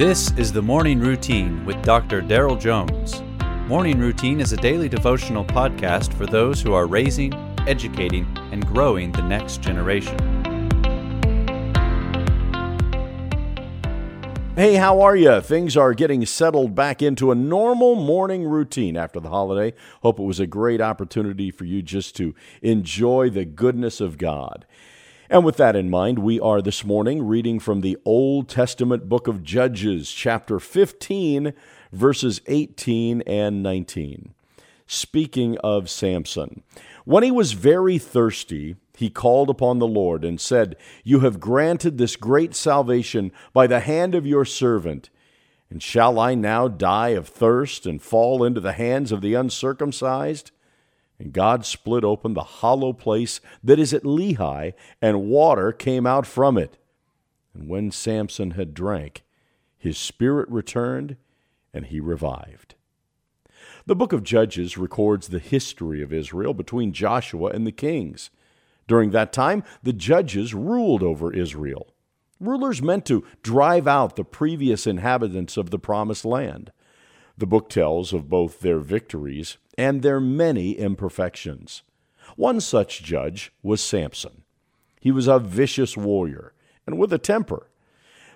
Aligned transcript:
This 0.00 0.32
is 0.38 0.50
the 0.50 0.62
Morning 0.62 0.98
Routine 0.98 1.62
with 1.66 1.82
Dr. 1.82 2.22
Daryl 2.22 2.58
Jones. 2.58 3.20
Morning 3.68 3.98
Routine 3.98 4.40
is 4.40 4.50
a 4.50 4.56
daily 4.56 4.88
devotional 4.88 5.44
podcast 5.44 6.14
for 6.14 6.24
those 6.24 6.62
who 6.62 6.72
are 6.72 6.86
raising, 6.86 7.34
educating, 7.68 8.26
and 8.50 8.66
growing 8.66 9.12
the 9.12 9.20
next 9.20 9.60
generation. 9.60 10.16
Hey, 14.56 14.76
how 14.76 15.02
are 15.02 15.16
you? 15.16 15.38
Things 15.42 15.76
are 15.76 15.92
getting 15.92 16.24
settled 16.24 16.74
back 16.74 17.02
into 17.02 17.30
a 17.30 17.34
normal 17.34 17.94
morning 17.94 18.44
routine 18.44 18.96
after 18.96 19.20
the 19.20 19.28
holiday. 19.28 19.76
Hope 20.00 20.18
it 20.18 20.22
was 20.24 20.40
a 20.40 20.46
great 20.46 20.80
opportunity 20.80 21.50
for 21.50 21.66
you 21.66 21.82
just 21.82 22.16
to 22.16 22.34
enjoy 22.62 23.28
the 23.28 23.44
goodness 23.44 24.00
of 24.00 24.16
God. 24.16 24.64
And 25.30 25.44
with 25.44 25.58
that 25.58 25.76
in 25.76 25.88
mind, 25.88 26.18
we 26.18 26.40
are 26.40 26.60
this 26.60 26.84
morning 26.84 27.24
reading 27.24 27.60
from 27.60 27.82
the 27.82 27.96
Old 28.04 28.48
Testament 28.48 29.08
book 29.08 29.28
of 29.28 29.44
Judges, 29.44 30.10
chapter 30.10 30.58
15, 30.58 31.52
verses 31.92 32.40
18 32.48 33.22
and 33.28 33.62
19. 33.62 34.34
Speaking 34.88 35.56
of 35.58 35.88
Samson, 35.88 36.64
when 37.04 37.22
he 37.22 37.30
was 37.30 37.52
very 37.52 37.96
thirsty, 37.96 38.74
he 38.96 39.08
called 39.08 39.48
upon 39.48 39.78
the 39.78 39.86
Lord 39.86 40.24
and 40.24 40.40
said, 40.40 40.74
You 41.04 41.20
have 41.20 41.38
granted 41.38 41.96
this 41.96 42.16
great 42.16 42.56
salvation 42.56 43.30
by 43.52 43.68
the 43.68 43.78
hand 43.78 44.16
of 44.16 44.26
your 44.26 44.44
servant. 44.44 45.10
And 45.70 45.80
shall 45.80 46.18
I 46.18 46.34
now 46.34 46.66
die 46.66 47.10
of 47.10 47.28
thirst 47.28 47.86
and 47.86 48.02
fall 48.02 48.42
into 48.42 48.60
the 48.60 48.72
hands 48.72 49.12
of 49.12 49.20
the 49.20 49.34
uncircumcised? 49.34 50.50
And 51.20 51.34
God 51.34 51.66
split 51.66 52.02
open 52.02 52.32
the 52.32 52.42
hollow 52.42 52.94
place 52.94 53.42
that 53.62 53.78
is 53.78 53.92
at 53.92 54.04
Lehi, 54.04 54.72
and 55.02 55.28
water 55.28 55.70
came 55.70 56.06
out 56.06 56.26
from 56.26 56.56
it. 56.56 56.78
And 57.52 57.68
when 57.68 57.90
Samson 57.90 58.52
had 58.52 58.72
drank, 58.72 59.22
his 59.76 59.98
spirit 59.98 60.48
returned, 60.48 61.18
and 61.74 61.84
he 61.84 62.00
revived. 62.00 62.74
The 63.84 63.94
book 63.94 64.14
of 64.14 64.22
Judges 64.22 64.78
records 64.78 65.28
the 65.28 65.38
history 65.38 66.02
of 66.02 66.10
Israel 66.10 66.54
between 66.54 66.94
Joshua 66.94 67.50
and 67.50 67.66
the 67.66 67.72
kings. 67.72 68.30
During 68.88 69.10
that 69.10 69.30
time, 69.30 69.62
the 69.82 69.92
judges 69.92 70.54
ruled 70.54 71.02
over 71.02 71.34
Israel. 71.34 71.92
Rulers 72.40 72.80
meant 72.80 73.04
to 73.06 73.26
drive 73.42 73.86
out 73.86 74.16
the 74.16 74.24
previous 74.24 74.86
inhabitants 74.86 75.58
of 75.58 75.68
the 75.68 75.78
promised 75.78 76.24
land. 76.24 76.72
The 77.40 77.46
book 77.46 77.70
tells 77.70 78.12
of 78.12 78.28
both 78.28 78.60
their 78.60 78.80
victories 78.80 79.56
and 79.78 80.02
their 80.02 80.20
many 80.20 80.72
imperfections. 80.72 81.82
One 82.36 82.60
such 82.60 83.02
judge 83.02 83.50
was 83.62 83.82
Samson. 83.82 84.42
He 85.00 85.10
was 85.10 85.26
a 85.26 85.38
vicious 85.38 85.96
warrior 85.96 86.52
and 86.86 86.98
with 86.98 87.14
a 87.14 87.18
temper. 87.18 87.70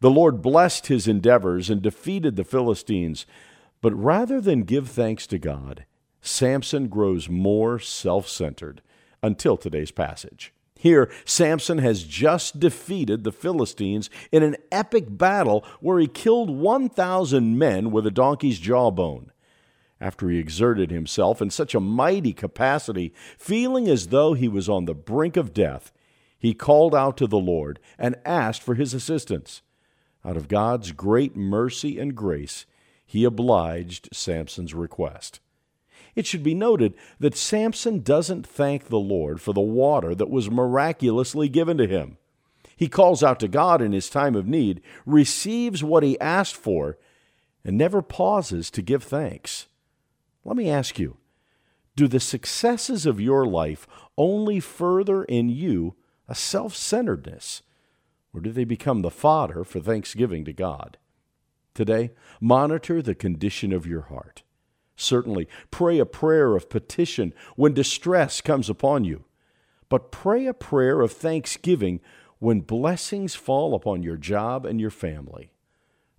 The 0.00 0.10
Lord 0.10 0.42
blessed 0.42 0.88
his 0.88 1.08
endeavors 1.08 1.70
and 1.70 1.80
defeated 1.80 2.36
the 2.36 2.44
Philistines, 2.44 3.24
but 3.80 3.94
rather 3.94 4.38
than 4.38 4.64
give 4.64 4.90
thanks 4.90 5.26
to 5.28 5.38
God, 5.38 5.86
Samson 6.20 6.88
grows 6.88 7.26
more 7.30 7.78
self 7.78 8.28
centered 8.28 8.82
until 9.22 9.56
today's 9.56 9.92
passage. 9.92 10.52
Here, 10.80 11.10
Samson 11.26 11.76
has 11.76 12.04
just 12.04 12.58
defeated 12.58 13.22
the 13.22 13.32
Philistines 13.32 14.08
in 14.32 14.42
an 14.42 14.56
epic 14.72 15.04
battle 15.08 15.62
where 15.80 15.98
he 15.98 16.06
killed 16.06 16.48
1,000 16.48 17.58
men 17.58 17.90
with 17.90 18.06
a 18.06 18.10
donkey's 18.10 18.58
jawbone 18.58 19.30
after 20.00 20.30
he 20.30 20.38
exerted 20.38 20.90
himself 20.90 21.42
in 21.42 21.50
such 21.50 21.74
a 21.74 21.80
mighty 21.80 22.32
capacity, 22.32 23.12
feeling 23.36 23.88
as 23.88 24.08
though 24.08 24.32
he 24.32 24.48
was 24.48 24.68
on 24.68 24.86
the 24.86 24.94
brink 24.94 25.36
of 25.36 25.52
death, 25.52 25.92
he 26.38 26.54
called 26.54 26.94
out 26.94 27.18
to 27.18 27.26
the 27.26 27.38
Lord 27.38 27.78
and 27.98 28.16
asked 28.24 28.62
for 28.62 28.74
his 28.74 28.94
assistance. 28.94 29.60
Out 30.24 30.38
of 30.38 30.48
God's 30.48 30.92
great 30.92 31.36
mercy 31.36 31.98
and 31.98 32.14
grace, 32.14 32.64
he 33.04 33.24
obliged 33.24 34.08
Samson's 34.14 34.72
request. 34.72 35.40
It 36.14 36.26
should 36.26 36.42
be 36.42 36.54
noted 36.54 36.94
that 37.18 37.36
Samson 37.36 38.00
doesn't 38.00 38.46
thank 38.46 38.84
the 38.84 38.98
Lord 38.98 39.40
for 39.40 39.52
the 39.52 39.60
water 39.60 40.14
that 40.14 40.30
was 40.30 40.50
miraculously 40.50 41.48
given 41.48 41.76
to 41.78 41.86
him. 41.86 42.16
He 42.76 42.88
calls 42.88 43.22
out 43.22 43.40
to 43.40 43.48
God 43.48 43.82
in 43.82 43.92
his 43.92 44.08
time 44.08 44.34
of 44.34 44.46
need, 44.46 44.80
receives 45.04 45.84
what 45.84 46.02
he 46.02 46.18
asked 46.20 46.56
for, 46.56 46.98
and 47.64 47.76
never 47.76 48.00
pauses 48.00 48.70
to 48.70 48.82
give 48.82 49.02
thanks. 49.02 49.68
Let 50.44 50.56
me 50.56 50.70
ask 50.70 50.98
you 50.98 51.18
do 51.96 52.08
the 52.08 52.20
successes 52.20 53.04
of 53.04 53.20
your 53.20 53.44
life 53.44 53.86
only 54.16 54.60
further 54.60 55.24
in 55.24 55.50
you 55.50 55.96
a 56.28 56.34
self 56.34 56.74
centeredness, 56.74 57.62
or 58.32 58.40
do 58.40 58.50
they 58.50 58.64
become 58.64 59.02
the 59.02 59.10
fodder 59.10 59.64
for 59.64 59.80
thanksgiving 59.80 60.44
to 60.46 60.52
God? 60.52 60.96
Today, 61.74 62.12
monitor 62.40 63.02
the 63.02 63.14
condition 63.14 63.72
of 63.72 63.86
your 63.86 64.02
heart. 64.02 64.42
Certainly, 65.00 65.48
pray 65.70 65.98
a 65.98 66.04
prayer 66.04 66.54
of 66.54 66.68
petition 66.68 67.32
when 67.56 67.72
distress 67.72 68.40
comes 68.42 68.68
upon 68.68 69.04
you, 69.04 69.24
but 69.88 70.12
pray 70.12 70.46
a 70.46 70.52
prayer 70.52 71.00
of 71.00 71.10
thanksgiving 71.10 72.00
when 72.38 72.60
blessings 72.60 73.34
fall 73.34 73.74
upon 73.74 74.02
your 74.02 74.18
job 74.18 74.66
and 74.66 74.78
your 74.78 74.90
family. 74.90 75.52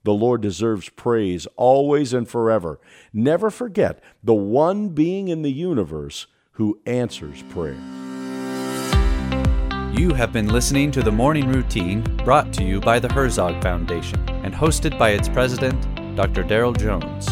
The 0.03 0.13
Lord 0.13 0.41
deserves 0.41 0.89
praise 0.89 1.45
always 1.57 2.11
and 2.11 2.27
forever. 2.27 2.79
Never 3.13 3.51
forget 3.51 4.03
the 4.23 4.33
one 4.33 4.89
being 4.89 5.27
in 5.27 5.43
the 5.43 5.51
universe 5.51 6.25
who 6.53 6.79
answers 6.87 7.43
prayer. 7.49 7.77
You 9.93 10.13
have 10.15 10.33
been 10.33 10.47
listening 10.47 10.89
to 10.91 11.03
the 11.03 11.11
Morning 11.11 11.47
Routine 11.47 12.01
brought 12.23 12.51
to 12.53 12.63
you 12.63 12.79
by 12.79 12.97
the 12.97 13.13
Herzog 13.13 13.61
Foundation 13.61 14.27
and 14.43 14.55
hosted 14.55 14.97
by 14.97 15.11
its 15.11 15.29
president, 15.29 15.79
Dr. 16.15 16.43
Daryl 16.43 16.75
Jones. 16.75 17.27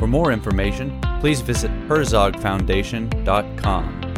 For 0.00 0.06
more 0.06 0.32
information, 0.32 0.98
please 1.20 1.42
visit 1.42 1.70
herzogfoundation.com. 1.86 4.09